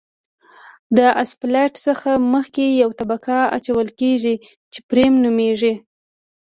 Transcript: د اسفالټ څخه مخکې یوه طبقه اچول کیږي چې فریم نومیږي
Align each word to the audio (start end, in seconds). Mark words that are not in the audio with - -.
د 0.97 0.99
اسفالټ 1.23 1.73
څخه 1.87 2.09
مخکې 2.33 2.63
یوه 2.81 2.95
طبقه 2.99 3.37
اچول 3.57 3.87
کیږي 3.99 4.35
چې 4.71 4.79
فریم 4.87 5.13
نومیږي 5.23 5.73